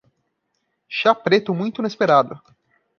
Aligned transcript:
Chá 0.89 1.13
preto 1.13 1.53
muito 1.53 1.79
inesperado 1.79 2.41